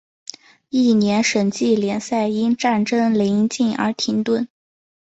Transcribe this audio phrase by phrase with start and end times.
[0.71, 4.47] 翌年省际联赛因战争临近而停顿。